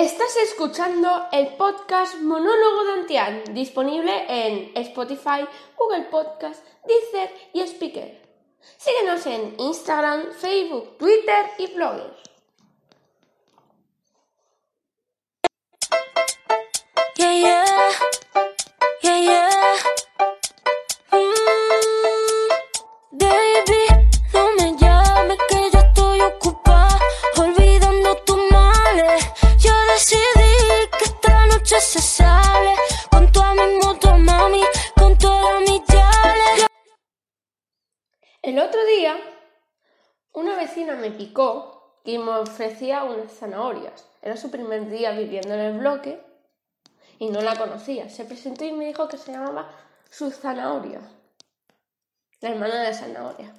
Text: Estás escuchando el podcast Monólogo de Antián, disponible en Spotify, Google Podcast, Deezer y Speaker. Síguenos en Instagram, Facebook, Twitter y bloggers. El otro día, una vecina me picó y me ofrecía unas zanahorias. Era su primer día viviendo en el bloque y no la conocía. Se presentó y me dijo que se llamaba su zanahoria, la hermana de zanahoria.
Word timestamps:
Estás 0.00 0.36
escuchando 0.36 1.26
el 1.32 1.56
podcast 1.56 2.20
Monólogo 2.20 2.84
de 2.84 2.92
Antián, 3.00 3.42
disponible 3.52 4.12
en 4.28 4.70
Spotify, 4.76 5.44
Google 5.76 6.04
Podcast, 6.04 6.64
Deezer 6.86 7.34
y 7.52 7.62
Speaker. 7.62 8.22
Síguenos 8.76 9.26
en 9.26 9.56
Instagram, 9.58 10.30
Facebook, 10.34 10.98
Twitter 10.98 11.46
y 11.58 11.74
bloggers. 11.74 12.27
El 38.48 38.58
otro 38.60 38.82
día, 38.86 39.14
una 40.32 40.56
vecina 40.56 40.94
me 40.94 41.10
picó 41.10 42.00
y 42.02 42.16
me 42.16 42.30
ofrecía 42.30 43.04
unas 43.04 43.30
zanahorias. 43.30 44.08
Era 44.22 44.38
su 44.38 44.50
primer 44.50 44.88
día 44.88 45.10
viviendo 45.10 45.52
en 45.52 45.60
el 45.60 45.78
bloque 45.78 46.18
y 47.18 47.28
no 47.28 47.42
la 47.42 47.56
conocía. 47.56 48.08
Se 48.08 48.24
presentó 48.24 48.64
y 48.64 48.72
me 48.72 48.86
dijo 48.86 49.06
que 49.06 49.18
se 49.18 49.32
llamaba 49.32 49.70
su 50.08 50.30
zanahoria, 50.30 51.02
la 52.40 52.48
hermana 52.48 52.80
de 52.84 52.94
zanahoria. 52.94 53.52